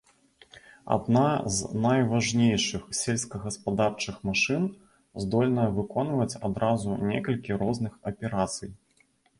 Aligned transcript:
Адна 0.95 1.25
з 1.57 1.67
найважнейшых 1.83 2.83
сельскагаспадарчых 3.01 4.15
машын, 4.31 4.67
здольная 5.27 5.69
выконваць 5.77 6.39
адразу 6.51 7.01
некалькі 7.13 7.51
розных 7.63 7.93
аперацый. 8.13 8.71